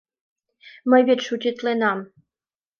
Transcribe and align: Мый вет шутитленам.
Мый 0.89 1.01
вет 1.07 1.19
шутитленам. 1.27 1.99